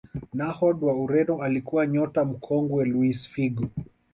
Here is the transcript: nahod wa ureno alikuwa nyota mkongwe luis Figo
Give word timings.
nahod 0.33 0.83
wa 0.83 0.93
ureno 0.93 1.41
alikuwa 1.43 1.87
nyota 1.87 2.25
mkongwe 2.25 2.85
luis 2.85 3.27
Figo 3.29 3.69